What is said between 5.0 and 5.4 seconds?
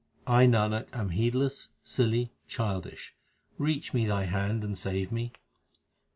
me.